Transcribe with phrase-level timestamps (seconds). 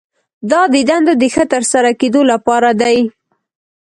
[0.51, 2.99] دا د دندو د ښه ترسره کیدو لپاره دي.